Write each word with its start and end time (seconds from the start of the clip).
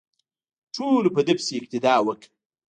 ټولو 0.75 1.09
په 1.15 1.21
ده 1.27 1.33
پسې 1.37 1.53
اقتدا 1.59 1.95
وکړه. 2.07 2.29